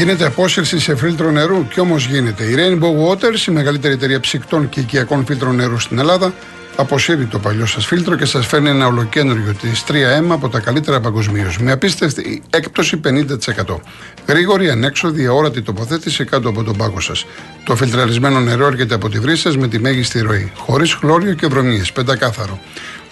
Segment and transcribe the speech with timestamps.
[0.00, 2.44] Γίνεται απόσυρση σε φίλτρο νερού και όμως γίνεται.
[2.44, 6.34] Η Rainbow Waters, η μεγαλύτερη εταιρεία ψυκτών και οικιακών φίλτρων νερού στην Ελλάδα,
[6.76, 11.00] αποσύρει το παλιό σας φίλτρο και σας φέρνει ένα ολοκένουργιο της 3M από τα καλύτερα
[11.00, 11.58] παγκοσμίως.
[11.58, 13.80] Με απίστευτη έκπτωση 50%.
[14.26, 17.26] Γρήγορη, ανέξοδη, αόρατη τοποθέτηση κάτω από τον πάγκο σας.
[17.64, 20.52] Το φιλτραρισμένο νερό έρχεται από τη βρύση με τη μέγιστη ροή.
[20.56, 21.92] Χωρίς χλώριο και βρωμίες.
[21.92, 22.60] Πεντακάθαρο.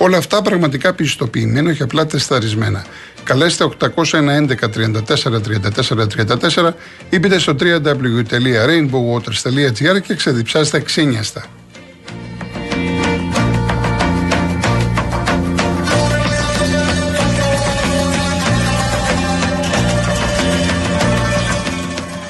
[0.01, 2.84] Όλα αυτά πραγματικά πιστοποιημένα και απλά τεσταρισμένα.
[3.25, 4.07] Καλέστε 811 34
[6.55, 6.71] 34
[7.11, 11.45] ή μπείτε στο www.rainbowwaters.gr και ξεδιψάστε ξένιαστα.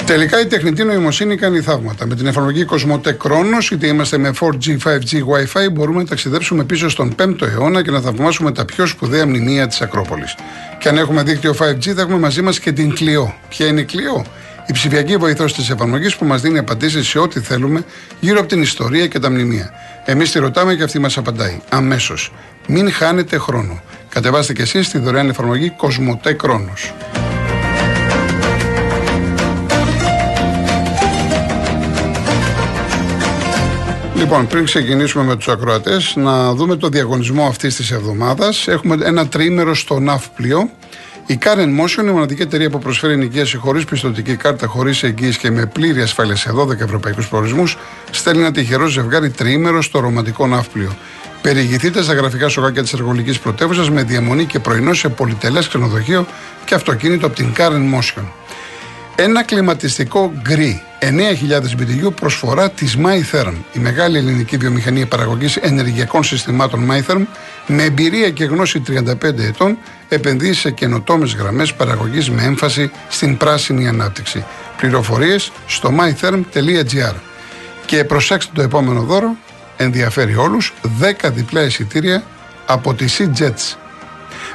[0.09, 2.07] Τελικά η τεχνητή νοημοσύνη κάνει θαύματα.
[2.07, 6.89] Με την εφαρμογή Cosmote Chronos, είτε είμαστε με 4G, 5G, Wi-Fi, μπορούμε να ταξιδέψουμε πίσω
[6.89, 10.35] στον 5ο αιώνα και να θαυμάσουμε τα πιο σπουδαία μνημεία της Ακρόπολης.
[10.79, 13.33] Και αν έχουμε δίκτυο 5G, θα έχουμε μαζί μας και την Clio.
[13.49, 14.25] Ποια είναι η Clio?
[14.67, 17.85] Η ψηφιακή βοηθός της εφαρμογής που μας δίνει απαντήσεις σε ό,τι θέλουμε
[18.21, 19.71] γύρω από την ιστορία και τα μνημεία.
[20.05, 21.61] Εμείς τη ρωτάμε και αυτή μας απαντάει.
[21.69, 22.33] Αμέσως.
[22.67, 23.83] Μην χάνετε χρόνο.
[24.09, 27.28] Κατεβάστε και εσείς τη δωρεάν εφαρμογή Cosmote Chronos.
[34.19, 38.69] Λοιπόν, πριν ξεκινήσουμε με τους ακροατές, να δούμε το διαγωνισμό αυτής της εβδομάδας.
[38.69, 40.71] Έχουμε ένα τρίμερο στο Ναύπλιο.
[41.27, 45.51] Η Karen Motion, η μοναδική εταιρεία που προσφέρει ενοικίαση χωρίς πιστοτική κάρτα, χωρίς εγγύηση και
[45.51, 47.77] με πλήρη ασφάλεια σε 12 ευρωπαϊκούς προορισμούς,
[48.11, 50.97] στέλνει ένα τυχερό ζευγάρι τρίμερο στο ρομαντικό Ναύπλιο.
[51.43, 56.27] Περιηγηθείτε στα γραφικά σοκάκια της εργολικής πρωτεύουσας με διαμονή και πρωινό σε πολυτελές ξενοδοχείο
[56.65, 58.25] και αυτοκίνητο από την Karen Motion.
[59.21, 61.09] Ένα κλιματιστικό γκρι 9.000
[61.81, 67.23] BTU προσφορά της MyTherm, η μεγάλη ελληνική βιομηχανία παραγωγής ενεργειακών συστημάτων MyTherm,
[67.67, 73.89] με εμπειρία και γνώση 35 ετών, επενδύει σε καινοτόμες γραμμές παραγωγής με έμφαση στην πράσινη
[73.89, 74.45] ανάπτυξη.
[74.77, 77.15] Πληροφορίες στο mytherm.gr.
[77.87, 79.37] Και προσέξτε το επόμενο δώρο,
[79.77, 82.23] ενδιαφέρει όλους, 10 διπλά εισιτήρια
[82.67, 83.77] από τη Sea Jets.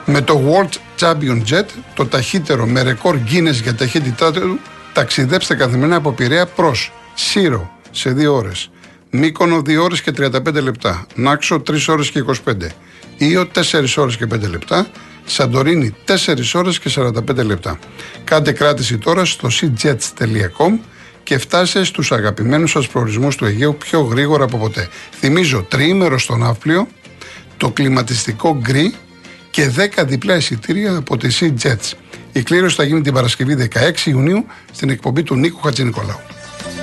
[0.06, 4.60] Με το World Champion Jet, το ταχύτερο με ρεκόρ Guinness για ταχύτητά του,
[4.94, 8.70] ταξιδέψτε καθημερινά από Πειραιά προς Σύρο σε 2 ώρες.
[9.10, 11.08] Μύκονο 2 ώρες και 35 λεπτά.
[11.16, 12.72] Νάξο 3 ώρες και 25.
[13.18, 14.88] Ήο 4 ώρες και 5 λεπτά.
[15.26, 17.80] Σαντορίνη 4 ώρες και 45 λεπτά.
[18.24, 20.80] Κάντε κράτηση τώρα στο cjets.com
[21.24, 24.88] και φτάστε στους αγαπημένους σας προορισμούς του Αιγαίου πιο γρήγορα από ποτέ.
[25.20, 26.88] Θυμίζω τριήμερο στον Ναύπλιο,
[27.58, 28.94] το κλιματιστικό γκρι
[29.54, 31.92] και 10 διπλά εισιτήρια από τη Sea Jets.
[32.32, 36.20] Η κλήρωση θα γίνει την Παρασκευή 16 Ιουνίου στην εκπομπή του Νίκου Χατζηνικολάου.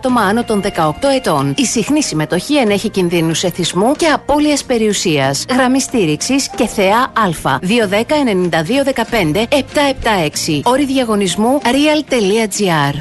[0.00, 0.68] άτομα άνω των 18
[1.16, 1.54] ετών.
[1.56, 5.44] Η συχνή συμμετοχή ενέχει κινδύνους εθισμού και απώλειας περιουσίας.
[5.50, 7.58] Γραμμή στήριξης και θεά Α.
[7.60, 10.60] 210-9215-776.
[10.64, 12.94] Όρη διαγωνισμού real.gr.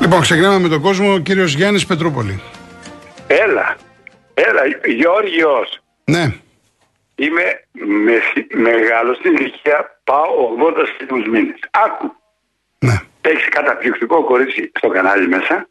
[0.00, 1.12] Λοιπόν, ξεκινάμε με τον κόσμο.
[1.12, 2.40] Ο κύριος Γιάννης Πετρούπολη.
[3.26, 3.76] Έλα.
[4.34, 4.62] Έλα,
[4.96, 5.78] Γιώργιος.
[6.04, 6.32] Ναι.
[7.14, 8.12] Είμαι με,
[8.54, 10.28] μεγάλος στην ηλικία, πάω
[11.22, 11.58] 80 μήνες.
[11.70, 12.14] Άκου.
[12.78, 13.00] Ναι.
[13.20, 15.68] Έχεις καταπληκτικό κορίτσι στο κανάλι μέσα,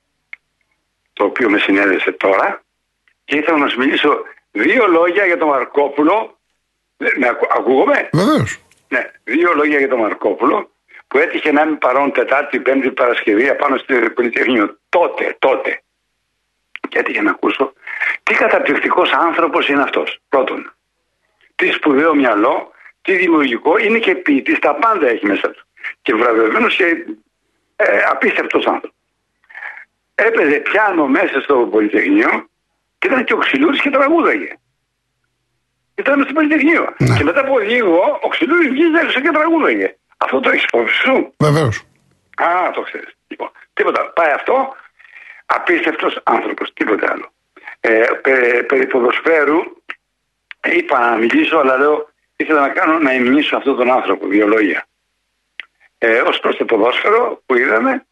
[1.13, 2.63] το οποίο με συνέδεσε τώρα
[3.25, 6.37] και ήθελα να σου μιλήσω δύο λόγια για τον Μαρκόπουλο.
[7.17, 8.59] Με ακου, ακούγομαι; Βεβαίως.
[8.87, 10.71] Ναι, δύο λόγια για τον Μαρκόπουλο
[11.07, 14.79] που έτυχε να είμαι παρόν Τετάρτη, Πέμπτη, Παρασκευή απάνω στο Πολυτεχνείο.
[14.89, 15.81] Τότε, τότε.
[16.89, 17.73] Και έτυχε να ακούσω
[18.23, 20.19] τι καταπληκτικός άνθρωπος είναι αυτός.
[20.29, 20.73] Πρώτον,
[21.55, 22.71] τι σπουδαίο μυαλό,
[23.01, 25.65] τι δημιουργικό, είναι και ποιητής, τα πάντα έχει μέσα του.
[26.01, 27.05] Και βραβευμένος και
[27.81, 28.97] ε, απίστευτος άνθρωπος.
[30.15, 32.49] Έπαιζε πιάνο μέσα στο Πολυτεχνείο
[32.97, 34.53] και ήταν και ο Ξυλούρης και τραγούδαγε.
[35.95, 36.93] Ήταν στο Πολυτεχνείο.
[36.97, 37.17] Ναι.
[37.17, 39.95] Και μετά από λίγο ο Ξυλούρης βγήκε και τραγούδαγε.
[40.17, 41.83] Αυτό το έχεις υπόψη σου; Βεβαίως.
[42.35, 43.15] Α, το ξέρεις.
[43.27, 44.11] Λοιπόν, τίποτα.
[44.15, 44.75] Πάει αυτό.
[45.45, 46.73] Απίστευτος άνθρωπος.
[46.73, 47.31] Τίποτα άλλο.
[47.79, 49.59] Ε, περί, περί ποδοσφαίρου
[50.63, 54.87] είπα να μιλήσω, αλλά λέω ήθελα να κάνω να εμνήσω αυτόν τον άνθρωπο, δύο λόγια.
[56.01, 58.05] Ε, Ω προς το ποδόσφαιρο που είδαμε,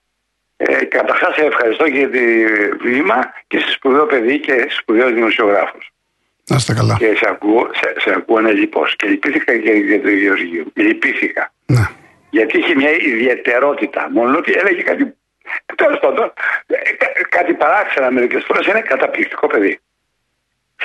[0.57, 2.45] ε, καταρχάς ευχαριστώ για τη
[2.81, 5.77] βήμα και σε σπουδαίο παιδί και σπουδαίο δημοσιογράφο.
[6.49, 6.95] Να είστε καλά.
[6.99, 8.85] Και σε ακούω, σε, σε ακούω ναι, λοιπόν.
[8.95, 10.71] Και λυπήθηκα και για το Γεωργίου.
[10.75, 11.53] Λυπήθηκα.
[11.65, 11.89] Ναι.
[12.29, 14.09] Γιατί είχε μια ιδιαιτερότητα.
[14.11, 15.15] Μόνο ότι έλεγε κάτι.
[15.75, 16.33] Τέλος πάντων,
[16.67, 16.75] ε,
[17.29, 19.79] κάτι παράξενα μερικές φορές είναι καταπληκτικό παιδί.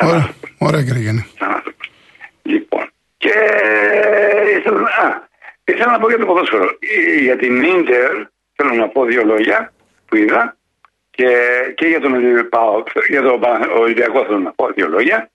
[0.01, 1.27] Ωραία, ωραία κύριε Γιάννη.
[2.43, 3.35] Λοιπόν, και
[4.59, 5.29] ήθελα,
[5.65, 6.69] α, ήθελα να πω για το ποδόσφαιρο.
[7.21, 8.13] Για την Ίντερ
[8.57, 9.73] θέλω να πω δύο λόγια
[10.07, 10.57] που είδα
[11.11, 11.29] και,
[11.75, 12.21] και για τον
[13.09, 13.41] για τον
[13.77, 15.31] Ολυμπιακό θέλω να πω δύο λόγια.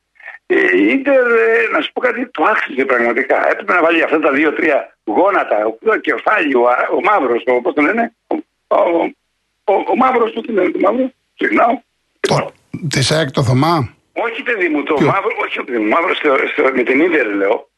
[0.50, 3.50] Η Ίντερ, ε, να σου πω κάτι, το άξιζε πραγματικά.
[3.51, 6.62] Έπρεπε να βάλει αυτά τα δύο-τρία γόνατα, ο κεφάλι, ο,
[6.95, 8.35] ο μαύρος, πώς το λένε, ο,
[8.68, 8.77] ο,
[9.63, 11.83] ο, ο μαύρος, πώς το λένε, το μαύρο, συγγνώμη.
[12.89, 16.35] Τη ΣΑΕΚ το Θωμά; Όχι, παιδί μου, το Ποιο; μαύρο, όχι, παιδί μου, μαύρο στο,
[16.51, 17.69] στο, με την Ίντερ λέω.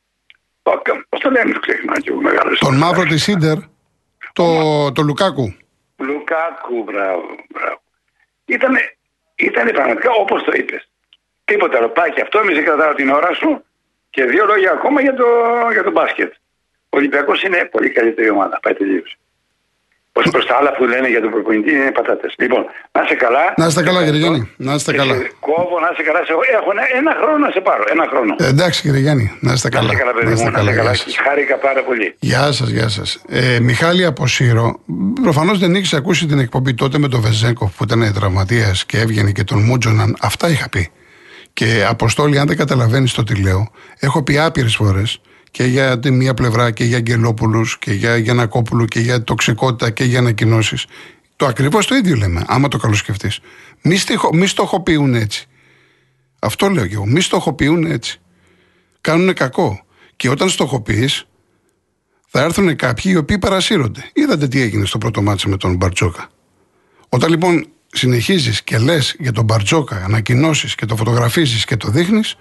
[1.10, 2.60] Πώ το λένε, το ξεχνά και εγώ μεγάλος.
[2.60, 3.58] Τον μαύρο της Ίντερ,
[4.34, 4.46] το,
[4.92, 5.56] το Λουκάκου.
[5.98, 7.82] Λουκάκου, μπράβο, μπράβο.
[8.46, 8.80] Ήτανε,
[9.36, 10.90] ήτανε πραγματικά όπως το είπες.
[11.46, 11.90] Τίποτα άλλο.
[11.90, 13.64] Πάει και αυτό, εμεί κρατάω την ώρα σου
[14.10, 15.26] και δύο λόγια ακόμα για το,
[15.72, 16.34] για το μπάσκετ.
[16.90, 18.60] Ο Ολυμπιακός είναι πολύ καλύτερη ομάδα.
[18.62, 19.18] Πάει τελείωσε.
[20.19, 22.33] Ω προς τα άλλα που λένε για τον προπονητή είναι πατάτες.
[22.44, 22.62] Λοιπόν,
[22.92, 23.44] να είσαι καλά.
[23.57, 24.42] Να είστε καλά, κύριε Γιάννη.
[24.57, 25.13] Να είστε καλά.
[25.48, 26.19] Κόβω, να είστε καλά.
[26.57, 26.69] Έχω
[27.00, 27.83] ένα χρόνο να σε πάρω.
[27.95, 28.36] Ένα χρόνο.
[28.39, 29.25] Ε, εντάξει, κύριε Γιάννη.
[29.39, 29.88] Να είστε καλά.
[29.88, 30.51] Να είστε καλά, παιδί μου.
[30.51, 30.94] Να είστε καλά.
[31.27, 32.16] Χάρηκα πάρα πολύ.
[32.19, 33.21] Γεια σας, γεια σας.
[33.30, 34.80] Ε, Μιχάλη Αποσύρο,
[35.21, 39.31] προφανώς δεν έχει ακούσει την εκπομπή τότε με τον Βεζέγκοφ που ήταν τραυματίας και έβγαινε
[39.31, 40.15] και τον Μούτζοναν.
[40.22, 40.92] Αυτά είχα πει.
[41.54, 46.12] Και Αποστόλη, αν δεν καταλαβαίνεις το τι λέω, έχω πει άπειρες φορές και για τη
[46.12, 50.86] μία πλευρά και για Αγγελόπουλους και για Γιανακόπουλου και για τοξικότητα και για ανακοινώσεις.
[51.36, 53.40] Το ακριβώς το ίδιο λέμε, άμα το καλοσκεφτείς.
[53.81, 53.98] Μη,
[54.34, 55.48] μη στοχοποιούν έτσι.
[56.40, 57.06] Αυτό λέω και εγώ.
[57.06, 58.19] Μη στοχοποιούν έτσι.
[59.01, 59.84] Κάνουν κακό.
[60.16, 61.28] Και όταν στοχοποιείς,
[62.28, 64.10] θα έρθουν κάποιοι οι οποίοι παρασύρονται.
[64.13, 66.30] Είδατε τι έγινε στο πρώτο μάτσο με τον Μπαρτζόκα.
[67.10, 72.36] Όταν λοιπόν συνεχίζεις και λες για τον Μπαρτζόκα, ανακοινώσεις και το φωτογραφίζεις και το δείχνεις,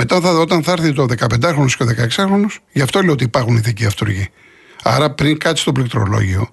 [0.00, 3.56] μετά θα, όταν θα έρθει το 15χρονο και ο 16χρονο, γι' αυτό λέω ότι υπάρχουν
[3.56, 4.30] ηθικοί αυτούργοι.
[4.82, 6.48] Άρα πριν κάτσεις στο πληκτρολόγιο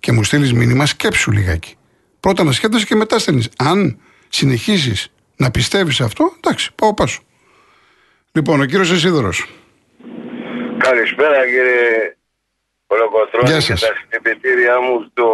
[0.00, 1.76] και μου στείλεις μήνυμα, σκέψου λιγάκι.
[2.20, 3.48] Πρώτα να σκέφτεσαι και μετά στέλνεις.
[3.58, 7.20] Αν συνεχίσει να πιστεύεις αυτό, εντάξει, πάω πάσο.
[8.32, 9.46] Λοιπόν, ο κύριος Εσίδωρος.
[10.78, 12.16] Καλησπέρα κύριε
[12.86, 15.26] Κολοκοτρώνη και τα συντηρητήριά μου στο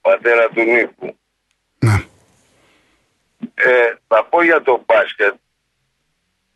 [0.00, 1.16] πατέρα του Νίκου.
[1.78, 2.04] Ναι.
[3.54, 5.34] Ε, θα πω για το μπάσκετ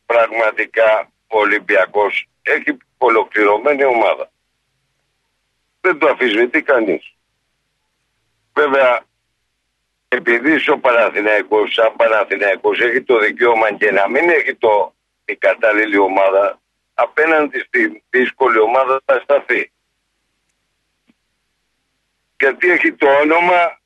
[0.06, 4.30] πραγματικά ο Ολυμπιακός έχει ολοκληρωμένη ομάδα.
[5.80, 7.14] Δεν το αφισβητεί κανείς.
[8.52, 9.04] Βέβαια,
[10.08, 14.94] επειδή ο Παναθηναϊκός, σαν Παναθηναϊκός έχει το δικαίωμα και να μην έχει το,
[15.24, 16.60] η κατάλληλη ομάδα,
[16.94, 19.72] απέναντι στη δύσκολη ομάδα θα σταθεί.
[22.40, 23.80] Γιατί έχει το όνομα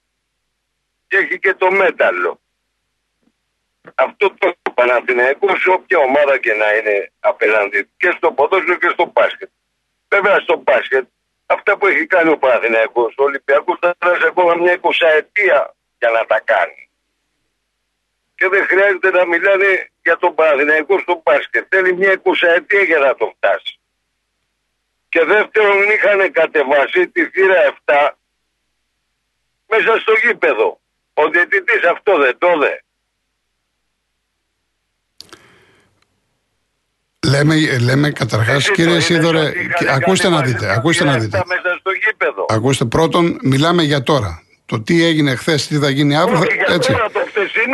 [1.07, 2.41] και έχει και το μέταλλο.
[3.95, 9.11] Αυτό το Παναθηναϊκό σε όποια ομάδα και να είναι απέναντι και στο ποδόσφαιρο και στο
[9.13, 9.51] μπάσκετ.
[10.09, 11.05] Βέβαια στο μπάσκετ
[11.47, 16.27] αυτά που έχει κάνει ο Παναθηναϊκός, ο Ολυμπιακός θα τράσει ακόμα μια εικοσαετία για να
[16.27, 16.91] τα κάνει.
[18.35, 21.67] Και δεν χρειάζεται να μιλάνε για τον Παναθηναϊκό στο μπάσκετ.
[21.69, 23.79] Θέλει μια εικοσαετία για να το φτάσει.
[25.09, 28.11] Και δεύτερον είχαν κατεβάσει τη θύρα 7
[29.67, 30.81] μέσα στο γήπεδο.
[31.15, 32.75] Ο διαιτητής αυτό δεν το δε.
[37.31, 39.53] Λέμε, λέμε καταρχά, κύριε Σίδωρε,
[39.95, 40.73] ακούστε να δείτε.
[40.73, 41.43] Ακούστε να δείτε.
[42.49, 44.43] Ακούστε, πρώτον, μιλάμε για τώρα.
[44.67, 46.43] Το τι έγινε χθε, τι θα γίνει αύριο.
[46.69, 46.93] έτσι.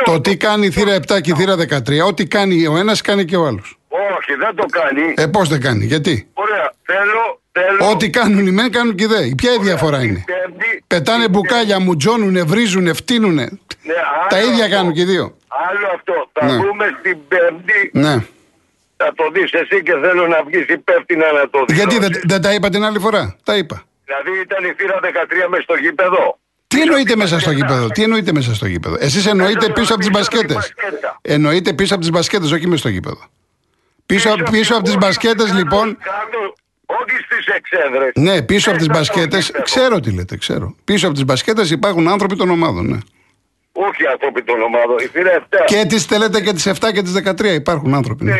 [0.05, 2.07] το, το τι κάνει η θύρα 7 και η θύρα 13.
[2.07, 3.63] Ό,τι κάνει ο ένα, κάνει και ο άλλο.
[3.89, 5.15] Όχι, δεν το κάνει.
[5.17, 6.29] Ε, πώ δεν κάνει, γιατί.
[6.35, 7.41] Ωραία, θέλω.
[7.53, 7.91] θέλω...
[7.91, 9.35] Ό,τι κάνουν οι μεν, κάνουν και οι δε.
[9.37, 10.25] Ποια η διαφορά είναι.
[10.87, 13.43] Πετάνε μπουκάλια, μουτζώνουνε, βρίζουνε, φτύνουνε.
[13.83, 13.95] Ναι,
[14.29, 15.37] Τα ίδια κάνουν και οι δύο.
[15.69, 16.31] Άλλο αυτό.
[16.33, 16.53] Θα ναι.
[16.53, 17.91] δούμε στην Πέμπτη.
[17.93, 18.25] Ναι
[18.97, 21.75] θα το δεις εσύ και θέλω να βγεις υπεύθυνα να το δει.
[21.75, 23.83] Γιατί δεν, δεν τα είπα την άλλη φορά; Τα είπα.
[24.05, 26.38] Δηλαδή ήταν η θύρα 13 μέσα στο γήπεδο.
[26.67, 30.11] Τι εννοείται μέσα στο γήπεδο, τι εννοείται μέσα στο γήπεδο; Εσείς εννοείτε πίσω από τις
[30.11, 30.75] μπασκέτες.
[31.23, 33.25] Εννοείται πίσω από τις μπασκέτες, όχι μέσα στο γήπεδο.
[34.07, 35.99] Πίσω, πίσω από τις μπασκέτες λοιπόν.
[36.87, 38.12] Όχι στις εξέδρες.
[38.15, 39.38] Ναι, πίσω από τις μπασκέτε.
[39.62, 40.75] Ξέρω τι λέτε, ξέρω.
[40.85, 42.99] Πίσω από τις μπασκέτες υπάρχουν άνθρωποι των ομάδων, ναι.
[43.73, 44.99] Όχι άνθρωποι των ομάδων.
[44.99, 45.57] Η θύρα 7.
[45.67, 48.25] Και τις θέλετε και τις 7 και τις 13 υπάρχουν άνθρωποι.
[48.25, 48.33] Ναι.
[48.33, 48.37] Ε,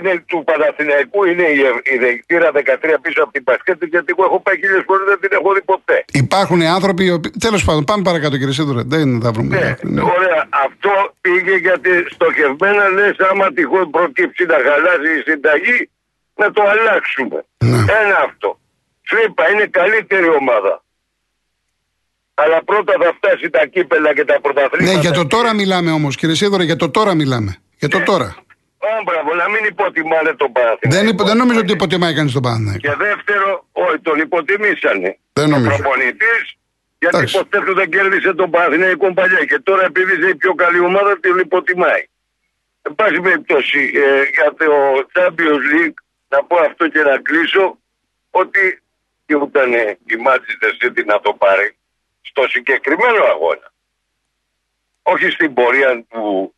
[0.00, 1.58] είναι του Παναθηναϊκού, είναι η,
[1.94, 5.30] η θύρα 13 πίσω από την Πασκέτη, γιατί εγώ έχω πάει χίλιες φορές δεν την
[5.38, 6.04] έχω δει ποτέ.
[6.24, 7.20] Υπάρχουν άνθρωποι.
[7.46, 8.82] Τέλος πάντων, πάμε παρακάτω κύριε Σίδωρα.
[8.94, 9.50] Δεν θα βρούμε.
[9.56, 10.00] Ναι, ναι.
[10.16, 10.40] Ωραία.
[10.66, 15.78] Αυτό πήγε γιατί στοχευμένα λες, άμα τυχόν προκύψει να χαλάσει η συνταγή,
[16.40, 17.38] να το αλλάξουμε.
[17.70, 17.80] Ναι.
[18.02, 18.48] Ένα αυτό.
[19.08, 20.74] Σου είπα, είναι καλύτερη ομάδα.
[22.34, 24.94] Αλλά πρώτα θα φτάσει τα κύπελα και τα πρωταθλήματα.
[24.94, 27.56] Ναι, για το τώρα μιλάμε όμως, κύριε Σίδωρα, για το τώρα μιλάμε.
[27.78, 28.04] Για το ναι.
[28.04, 28.36] τώρα.
[28.88, 30.96] Ω, μπράβο, να μην υποτιμάνε τον Παναθηναϊκό.
[30.98, 32.88] Δεν, υπο- δεν νομίζω ότι υποτιμάει κανείς τον Παναθηναϊκό.
[32.88, 35.18] Και δεύτερο, όχι, τον υποτιμήσανε.
[35.32, 35.74] Δεν νομίζω.
[35.74, 36.42] Ο προπονητής,
[36.98, 37.36] γιατί Εντάξει.
[37.38, 39.44] ποτέ του δεν κέρδισε τον Παναθηναϊκό παλιά.
[39.44, 42.04] Και τώρα επειδή είναι η πιο καλή ομάδα, τον υποτιμάει.
[42.82, 44.66] Εν πάση περιπτώσει, ε, για το
[45.14, 47.78] Champions League, να πω αυτό και να κλείσω,
[48.30, 48.82] ότι
[49.26, 49.72] ήταν
[50.12, 51.76] η Manchester City να το πάρει
[52.22, 53.72] στο συγκεκριμένο αγώνα.
[55.02, 56.54] Όχι στην πορεία του,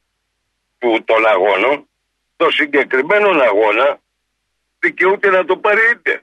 [0.78, 1.88] του των αγώνων,
[2.42, 4.00] στο συγκεκριμένο αγώνα
[4.78, 6.22] δικαιούται να το πάρει είτε.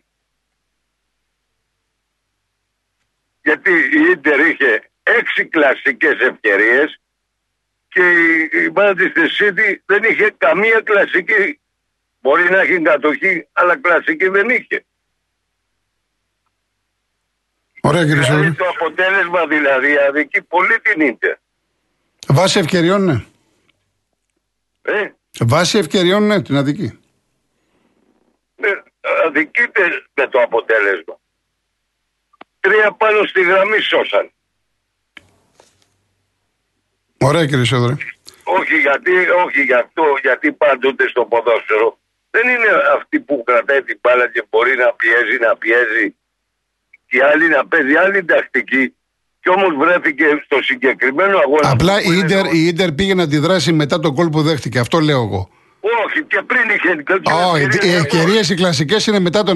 [3.44, 7.02] Γιατί η Ίντερ είχε έξι κλασικές ευκαιρίες
[7.88, 11.60] και η, η Manchester City δεν είχε καμία κλασική.
[12.22, 14.86] Μπορεί να έχει κατοχή, αλλά κλασική δεν είχε.
[17.82, 18.56] Ωραία κύριε Δηλαδή Σόδρη.
[18.56, 21.36] το αποτέλεσμα δηλαδή αδικεί πολύ την Ίντερ.
[22.28, 23.24] Βάση ευκαιριών, ναι.
[24.82, 27.00] Ε, Βάση ευκαιριών, ναι, την αδική.
[28.56, 28.72] ε,
[29.26, 31.20] αδικείται με το αποτέλεσμα.
[32.60, 34.32] Τρία πάνω στη γραμμή σώσαν.
[37.22, 37.98] Ωραία κύριε Σόδρη.
[38.44, 42.00] Όχι γιατί, όχι γι' αυτό, γιατί πάντοτε στο ποδόσφαιρο
[42.32, 46.16] δεν είναι αυτή που κρατάει την μπάλα και μπορεί να πιέζει, να πιέζει
[47.06, 48.96] και άλλη να παίζει άλλη τακτική
[49.42, 51.70] και όμως βρέθηκε στο συγκεκριμένο αγώνα.
[51.70, 54.42] Απλά που η είναι Ίντερ, ο- η Ίντερ πήγε να αντιδράσει μετά τον κόλ που
[54.42, 54.80] δέχτηκε.
[54.80, 55.50] Αυτό λέω εγώ.
[56.06, 57.04] Όχι και πριν είχε...
[57.54, 59.56] Όχι, οι ευκαιρίες οι κλασικές είναι μετά το 1-0.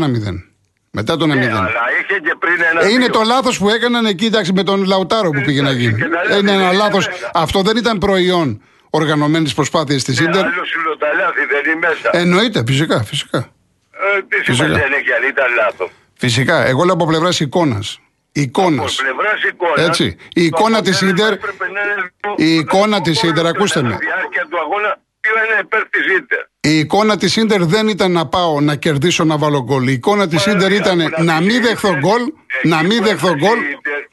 [0.92, 1.28] Μετά το 1-0.
[1.28, 1.70] Ναι, αλλά
[2.02, 2.82] είχε και πριν ένα...
[2.84, 3.10] Ε, είναι δύο.
[3.14, 5.94] το λάθος που έκαναν εκεί εντάξει, με τον Λαουτάρο που πήγε να γίνει.
[5.94, 6.76] και τα Ε, Είναι ένα λάθη.
[6.76, 7.08] λάθος.
[7.34, 10.46] Αυτό δεν ήταν προϊόν οργανωμένης προσπάθειας της Ναι, Ίντερ.
[10.46, 12.10] άλλος συλλοταλάθη δεν είναι μέσα.
[12.12, 13.04] Εννοείται, φυσικά.
[13.04, 13.38] φυσικά.
[13.38, 14.54] Ε, τι φυσικά.
[14.54, 15.90] σημαίνει έχει αν ήταν λάθος.
[16.18, 16.66] Φυσικά.
[16.66, 18.00] Εγώ λέω από πλευράς εικόνας.
[18.36, 19.00] Εικόνας.
[19.00, 20.04] Από πλευράς εικόνας, Έτσι.
[20.04, 23.30] Η το εικόνα της αποτέλεσμα Ίντερ- έπρεπε να είναι το- η εικόνα το της γκολ
[23.30, 23.94] Ίντερ, του ακούστε με.
[23.94, 24.90] Στη διάρκεια του αγώνα
[25.24, 26.40] πήγαινε υπέρ της Ίντερ.
[26.74, 29.88] Η εικόνα της Ίντερ δεν ήταν να πάω να κερδίσω να βάλω γκολ.
[29.88, 32.22] Η εικόνα της Ίντερ Μα, ήταν άκου να πεις, μην η δεχθώ Ίντερ- γκολ.
[32.22, 33.58] εκεί Να μην που δεχθώ έφτασε γκολ.
[33.58, 34.06] η Ίντερ-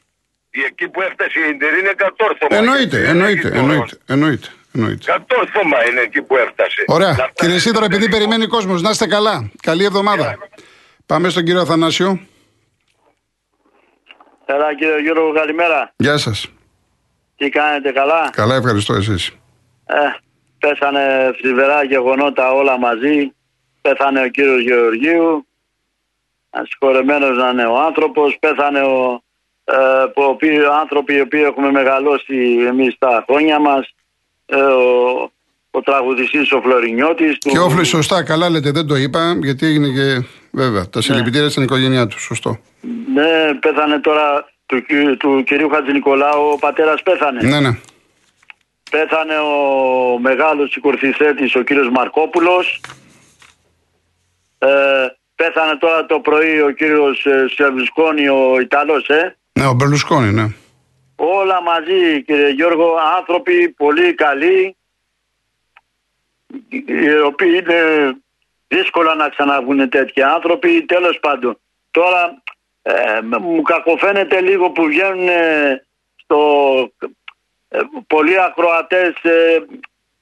[0.59, 2.55] η- Εκεί που έφτασε η Ίντερ είναι κατόρθωμα.
[2.57, 5.11] Εννοείται, Γιατί εννοείται, έχει το- εννοείται, εννοείται, εννοείται.
[5.11, 6.83] Κατόρθωμα είναι εκεί που έφτασε.
[6.87, 7.07] Ωραία.
[7.07, 8.17] Να Κύριε φτάσει Σίδωρα, στο επειδή τελικό.
[8.17, 9.51] περιμένει κόσμος, να είστε καλά.
[9.61, 10.37] Καλή εβδομάδα.
[11.05, 12.19] Πάμε στον κύριο Αθανάσιο.
[14.53, 15.93] Έλα κύριε Γιώργο, καλημέρα.
[15.97, 16.47] Γεια σας.
[17.37, 19.27] Τι κάνετε, καλά; Καλά, ευχαριστώ εσείς.
[19.85, 19.95] Ε,
[20.59, 23.31] πέσανε θλιβερά γεγονότα όλα μαζί.
[23.81, 25.45] Πέθανε ο κύριος Γεωργίου.
[26.69, 28.37] Συγχωρεμένος να είναι ο άνθρωπος.
[28.39, 29.21] Πέθανε ο,
[29.63, 29.75] ε,
[30.13, 33.93] που, οποίοι, άνθρωποι οι οποίοι έχουμε μεγαλώσει εμείς τα χρόνια μας.
[34.45, 35.31] Ε, ο,
[35.71, 37.37] ο τραγουδιστής ο Φλωρινιώτης.
[37.37, 41.49] του- Και όφλη, σωστά, καλά λέτε, δεν το είπα, γιατί έγινε και βέβαια τα συλληπιτήρια
[41.49, 42.21] στην οικογένειά τους.
[42.21, 42.59] Σωστό.
[43.13, 47.41] Ναι, πέθανε τώρα του, κυ- του κυρίου Χατζηνικολάου, ο πατέρας πέθανε.
[47.43, 47.69] Ναι, ναι.
[48.91, 52.81] Πέθανε ο μεγάλος συγχωρθηθέτης ο κύριος Μαρκόπουλος.
[54.57, 59.37] Ε, πέθανε τώρα το πρωί ο κύριος ε, Σερβισκόνη ο Ιταλός, ε.
[59.53, 60.45] Ναι, ο Μπερλουσκόνη, ναι.
[61.15, 64.75] Όλα μαζί κύριε Γιώργο, άνθρωποι πολύ καλοί,
[66.69, 68.11] οι οποίοι είναι
[68.67, 71.59] δύσκολα να ξαναβγούν τέτοιοι άνθρωποι, τέλος πάντων.
[71.91, 72.41] Τώρα
[72.81, 75.85] ε, μου κακοφαίνεται λίγο που βγαίνουν ε,
[76.15, 76.39] στο
[77.69, 79.65] ε, πολλοί ακροατές ε,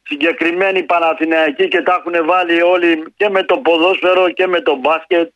[0.03, 5.31] συγκεκριμένοι Παναθηναϊκοί και τα έχουν βάλει όλοι και με το ποδόσφαιρο και με το μπάσκετ.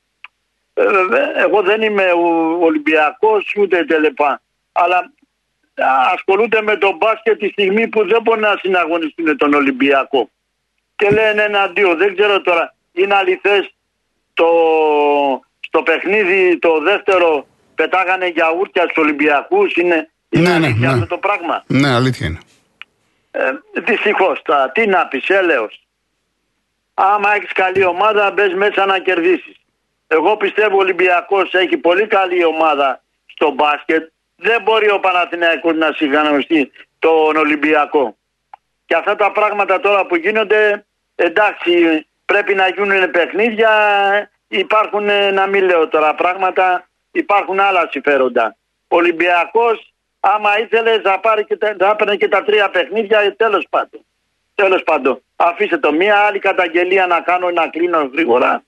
[0.73, 4.41] Ε, βέβαια, εγώ δεν είμαι ο- Ολυμπιακός ούτε τελεπά.
[4.71, 4.97] Αλλά
[5.75, 10.29] α, ασχολούνται με το μπάσκετ τη στιγμή που δεν μπορεί να συναγωνιστούν τον Ολυμπιακό.
[10.95, 11.97] Και λένε εναντίον.
[11.97, 12.75] Δεν ξέρω τώρα.
[12.91, 13.73] Είναι αληθές
[14.33, 14.47] το,
[15.73, 19.75] στο παιχνίδι το δεύτερο πετάγανε γιαούρτια στους Ολυμπιακούς.
[19.75, 20.93] Είναι, είναι Ναι, ναι, αλήθεια ναι.
[20.93, 22.39] αυτό το πράγμα; Ναι, αλήθεια είναι.
[23.31, 23.51] Ε,
[23.83, 25.81] Δυστυχώς τώρα, τι να πεις, έλεος.
[26.93, 29.55] Άμα έχεις καλή ομάδα, μπες μέσα να κερδίσεις.
[30.07, 34.11] Εγώ πιστεύω ο Ολυμπιακός έχει πολύ καλή ομάδα στο μπάσκετ.
[34.35, 38.15] Δεν μπορεί ο Παναθηναϊκός να συγχανωστεί τον Ολυμπιακό.
[38.85, 43.71] Και αυτά τα πράγματα τώρα που γίνονται, εντάξει, πρέπει να γίνουν παιχνίδια.
[44.53, 48.55] Υπάρχουν, ε, να μην λέω τώρα πράγματα, υπάρχουν άλλα συμφέροντα.
[48.87, 53.65] Ο Ολυμπιακός, άμα ήθελες, θα, πάρει και τα, θα έπαιρνε και τα τρία παιχνίδια, τέλος
[53.69, 54.05] πάντων.
[54.55, 55.93] Τέλος πάντων, αφήστε το.
[55.93, 58.63] Μία άλλη καταγγελία να κάνω, να κλείνω γρήγορα.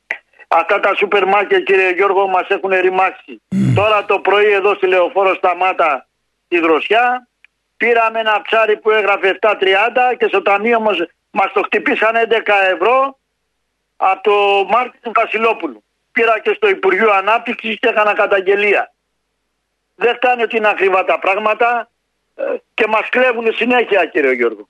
[0.47, 3.41] Αυτά τα σούπερ μάρκετ, κύριε Γιώργο, μας έχουν ρημάξει.
[3.75, 6.07] Τώρα το πρωί εδώ στη Λεωφόρο Σταμάτα
[6.47, 7.27] τη δροσιά,
[7.77, 9.51] πήραμε ένα ψάρι που έγραφε 7.30
[10.17, 10.97] και στο ταμείο μας,
[11.31, 12.35] μας το χτυπήσανε 11
[12.73, 13.17] ευρώ
[13.97, 15.83] από το μάρκετ του Βασιλόπουλου.
[16.11, 18.93] Πήρα και στο Υπουργείο Ανάπτυξης και έκανα καταγγελία.
[19.95, 21.89] Δεν φτάνει ότι είναι ακριβά τα πράγματα
[22.35, 24.67] ε, και μας κλέβουν συνέχεια κύριε Γιώργο.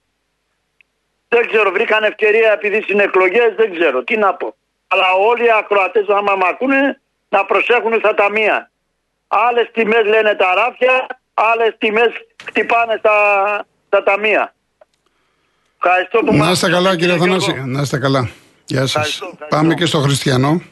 [1.28, 4.04] Δεν ξέρω, βρήκαν ευκαιρία επειδή είναι εκλογές, δεν ξέρω.
[4.04, 4.56] Τι να πω.
[4.86, 8.70] Αλλά όλοι οι ακροατές, άμα μ' ακούνε, να προσέχουν στα ταμεία.
[9.28, 12.08] Άλλες τιμές λένε τα ράφια, άλλες τιμές
[12.44, 13.16] χτυπάνε στα,
[13.86, 14.54] στα ταμεία.
[15.82, 17.24] Ευχαριστώ που Να μας- είστε καλά, κύριε και εγώ.
[17.40, 17.62] Θανάση.
[17.66, 18.28] Να είστε καλά.
[18.66, 18.94] Γεια σας.
[18.94, 19.56] Ευχαριστώ, ευχαριστώ.
[19.56, 20.62] Πάμε και στο Χριστιανό.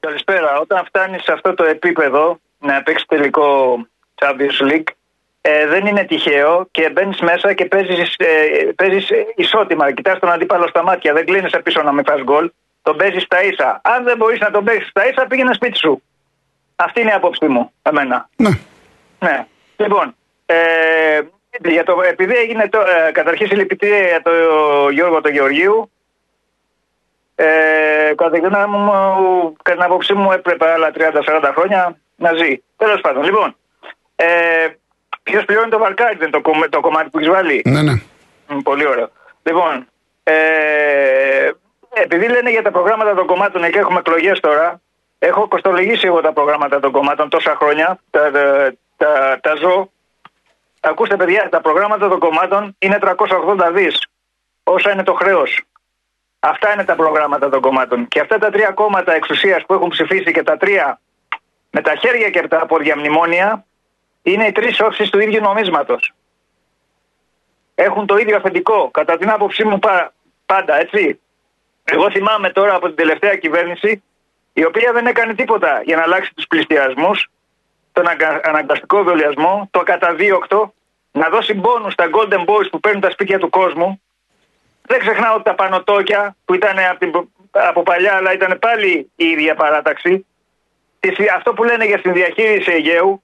[0.00, 0.58] Καλησπέρα.
[0.58, 3.76] Όταν φτάνεις σε αυτό το επίπεδο να παίξεις τελικό
[4.14, 4.88] Champions League,
[5.40, 8.26] ε, δεν είναι τυχαίο και μπαίνεις μέσα και παίζεις ε,
[8.76, 9.92] παίζεις ισότιμα.
[9.92, 12.50] Κοιτάς τον αντίπαλο στα μάτια, δεν κλείνεις πίσω να μην φας γκολ.
[12.82, 13.80] Τον παίζεις στα ίσα.
[13.84, 16.02] Αν δεν μπορείς να τον παίξεις στα ίσα, πήγαινε σπίτι σου.
[16.76, 18.28] Αυτή είναι η άποψή μου, εμένα.
[18.36, 18.50] Ναι.
[19.18, 19.46] Ναι.
[19.76, 20.14] Λοιπόν,
[20.46, 21.20] ε,
[21.68, 24.30] για το, επειδή έγινε το, ε, καταρχήν συλληπιτήρια για το
[24.90, 25.90] Γιώργο το Γεωργίου,
[27.40, 28.90] ε, κατά την γνώμη μου,
[29.62, 32.62] κατά την άποψή μου, έπρεπε άλλα 30-40 χρόνια να ζει.
[32.76, 33.56] Τέλος πάντων, λοιπόν.
[34.16, 34.26] Ε,
[35.22, 37.92] Ποιος πληρώνει το βαρκάρι, δεν είναι το, κομμα- το κομμάτι που έχεις βάλει; Ναι, ναι.
[38.48, 39.08] Μ, Πολύ ωραίο.
[39.42, 39.86] Λοιπόν,
[40.22, 41.50] ε,
[41.92, 44.80] επειδή λένε για τα προγράμματα των κομμάτων και έχουμε εκλογές τώρα,
[45.18, 47.98] έχω κοστολογήσει εγώ τα προγράμματα των κομμάτων τόσα χρόνια.
[48.10, 49.90] Τα, τα, τα, τα ζω.
[50.80, 54.06] Ακούστε, παιδιά, τα προγράμματα των κομμάτων είναι 380 δις.
[54.64, 55.60] Όσα είναι το χρέος.
[56.40, 58.08] Αυτά είναι τα προγράμματα των κομμάτων.
[58.08, 61.00] Και αυτά τα τρία κόμματα εξουσίας που έχουν ψηφίσει και τα τρία
[61.70, 63.64] με τα χέρια και τα πόδια μνημόνια
[64.22, 66.12] είναι οι τρεις όψεις του ίδιου νομίσματος
[67.74, 68.90] έχουν το ίδιο αφεντικό.
[68.90, 70.12] Κατά την άποψή μου πα-
[70.46, 71.20] πάντα, έτσι.
[71.84, 74.02] Εγώ θυμάμαι τώρα από την τελευταία κυβέρνηση,
[74.52, 77.28] η οποία δεν έκανε τίποτα για να αλλάξει τους πληστηριασμούς,
[77.92, 80.74] τον αγκα- αναγκαστικό βιολιασμό, το ακαταδίωκτο,
[81.12, 84.02] να δώσει μπόνους στα Golden Boys που παίρνουν τα σπίτια του κόσμου.
[84.88, 89.24] Δεν ξεχνάω ότι τα πανωτόκια που ήταν από, την, από παλιά, αλλά ήταν πάλι η
[89.26, 90.26] ίδια παράταξη.
[91.00, 93.22] Τις- Αυτό που λένε για συνδιαχείριση Αιγαίου,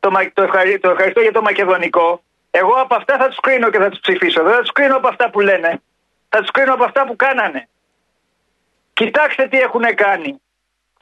[0.00, 2.22] το, μα- το, ευχαρι- το ευχαριστώ για το μακεδονικό.
[2.50, 4.42] Εγώ από αυτά θα τους κρίνω και θα τους ψηφίσω.
[4.42, 5.82] Δεν θα τους κρίνω από αυτά που λένε.
[6.28, 7.68] Θα τους κρίνω από αυτά που κάνανε.
[8.92, 10.40] Κοιτάξτε τι έχουν κάνει.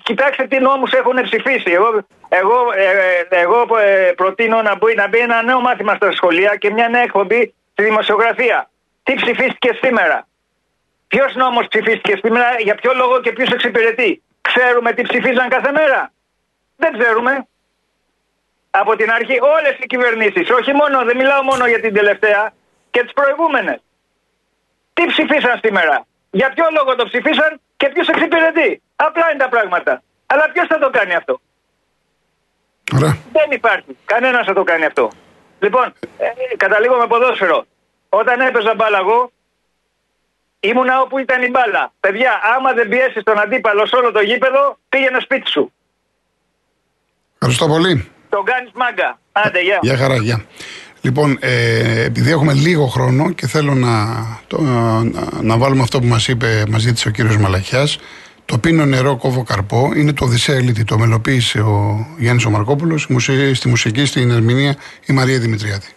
[0.03, 1.71] Κοιτάξτε τι νόμους έχουν ψηφίσει.
[1.73, 2.85] Εγώ, εγώ, ε,
[3.29, 6.89] ε, εγώ ε, προτείνω να μπει, να μπει ένα νέο μάθημα στα σχολεία και μια
[6.89, 8.71] νέα εκπομπή στη δημοσιογραφία.
[9.03, 10.29] Τι ψηφίστηκε σήμερα;
[11.09, 16.13] Ποιος νόμος ψηφίστηκε σήμερα, για ποιο λόγο και ποιος εξυπηρετεί; Ξέρουμε τι ψηφίζαν κάθε μέρα;
[16.77, 17.47] Δεν ξέρουμε
[18.71, 22.53] από την αρχή όλες οι κυβερνήσεις, όχι μόνο, δεν μιλάω μόνο για την τελευταία
[22.91, 23.79] και τις προηγούμενες.
[24.93, 30.03] Τι ψηφίσαν σήμερα, για ποιο λόγο το ψηφίσαν και ποιος εξυπηρετεί; Απλά είναι τα πράγματα.
[30.27, 31.41] Αλλά ποιος θα το κάνει αυτό;
[32.95, 33.19] Ωραία.
[33.33, 33.97] Δεν υπάρχει.
[34.05, 35.11] Κανένας θα το κάνει αυτό.
[35.61, 37.67] Λοιπόν, ε, καταλήγω με ποδόσφαιρο.
[38.19, 39.33] Όταν έπαιζα μπάλα εγώ,
[40.61, 41.93] ήμουνα όπου ήταν η μπάλα.
[42.01, 45.73] Παιδιά, άμα δεν πιέσεις τον αντίπαλο σε όλο το γήπεδο, πήγαινε σπίτι σου.
[47.35, 48.11] Ευχαριστώ πολύ.
[48.29, 49.19] Τον κάνεις μάγκα.
[49.33, 49.79] Άντε, γεια.
[49.83, 50.45] Γεια χαρά, γεια.
[51.01, 53.91] Λοιπόν, ε, επειδή έχουμε λίγο χρόνο και θέλω να,
[54.47, 55.03] το, να,
[55.43, 57.99] να βάλουμε αυτό που μας είπε, μας ζήτησε ο κύριος Μαλαχιάς,
[58.45, 63.07] το πίνω νερό κόβω καρπό, είναι το Οδυσσέα Ελίτη, το μελοποίησε ο Γιάννης ο Μαρκόπουλος,
[63.07, 65.89] μουσι- στη μουσική, στην ερμηνεία η Μαρία Δημητριάδη.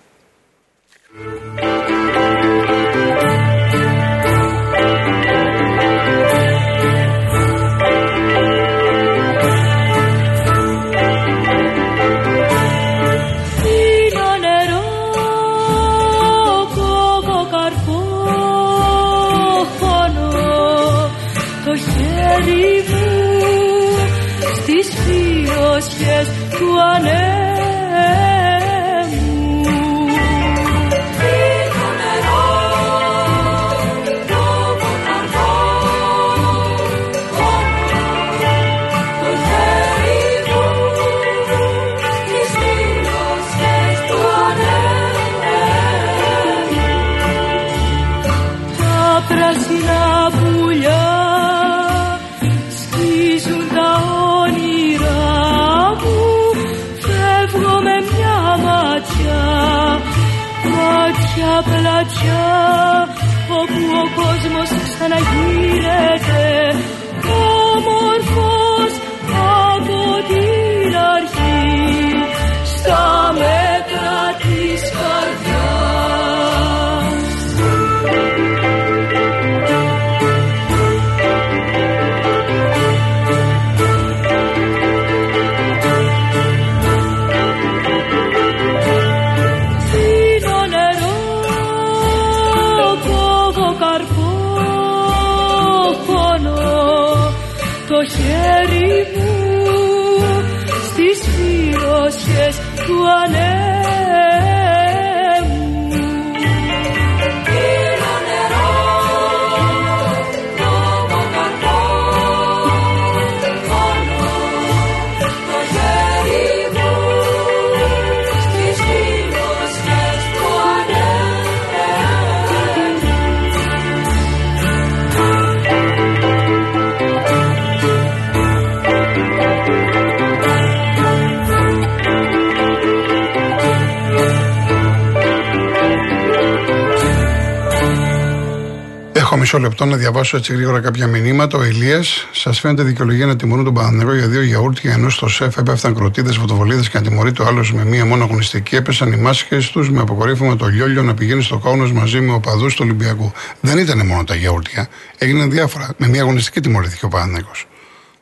[139.44, 141.58] Μισό λεπτό να διαβάσω έτσι γρήγορα κάποια μηνύματα.
[141.58, 145.58] Ο Ηλίας, σας φαίνεται δικαιολογία να τιμωρούν τον Παναγενικό για δύο γιαούρτια ενώ στο σεφ
[145.58, 148.76] έπεφταν κροτίδες, φωτοβολίδες και να τιμωρεί το άλλος με μία μόνο αγωνιστική.
[148.76, 152.68] Έπεσαν οι μάσκες τους με αποκορύφωμα το λιόλιο να πηγαίνει στο κόνο μαζί με οπαδού
[152.68, 153.32] του Ολυμπιακού.
[153.62, 154.88] Δεν ήταν μόνο τα γιαούρτια.
[155.18, 155.94] Έγιναν διάφορα.
[155.98, 157.52] Με μία αγωνιστική τιμωρήθηκε ο Παναγενικό.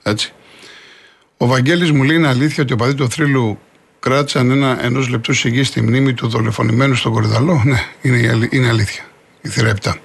[0.03, 0.33] Έτσι.
[1.37, 3.59] Ο Βαγγέλης μου λέει είναι αλήθεια ότι ο παδί του θρύλου
[3.99, 7.61] κράτησαν ένα ενός λεπτού σιγή στη μνήμη του δολοφονημένου στον Κορυδαλό.
[7.65, 9.03] Ναι, είναι, είναι αλήθεια.
[9.41, 9.97] Η θηρέπτα.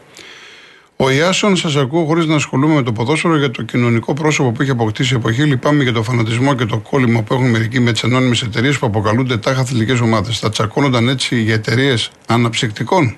[0.97, 4.63] Ο Ιάσον, σας ακούω χωρίς να ασχολούμαι με το ποδόσφαιρο για το κοινωνικό πρόσωπο που
[4.63, 5.43] έχει αποκτήσει η εποχή.
[5.43, 8.87] Λυπάμαι για το φανατισμό και το κόλλημα που έχουν μερικοί με τι ανώνυμε εταιρείες που
[8.87, 10.39] αποκαλούνται τάχα αθλητικές ομάδες.
[10.39, 13.17] Θα τσακώνονταν έτσι για εταιρείες αναψυκτικών.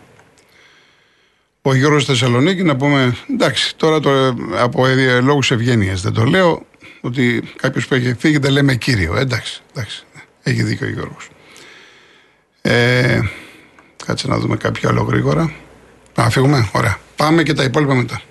[1.63, 6.67] Ο Γιώργος Θεσσαλονίκη να πούμε, εντάξει, τώρα το, από ε, λόγους ευγένειας δεν το λέω,
[7.01, 9.17] ότι κάποιος που έχει φύγει δεν λέμε κύριο.
[9.17, 10.05] Ε, εντάξει, εντάξει,
[10.43, 11.29] έχει δίκιο ο Γιώργος.
[12.63, 13.21] Ε,
[14.07, 15.53] κάτσε να δούμε κάποιο άλλο γρήγορα.
[16.15, 16.99] Να φύγουμε, ωραία.
[17.19, 18.23] Πάμε και τα υπόλοιπα μετά.